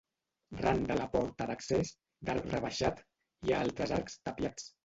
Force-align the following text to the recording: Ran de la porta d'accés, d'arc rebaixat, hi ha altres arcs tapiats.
Ran 0.61 0.79
de 0.91 0.95
la 0.99 1.05
porta 1.15 1.47
d'accés, 1.51 1.93
d'arc 2.31 2.49
rebaixat, 2.57 3.05
hi 3.45 3.55
ha 3.57 3.63
altres 3.67 3.95
arcs 4.01 4.19
tapiats. 4.31 4.69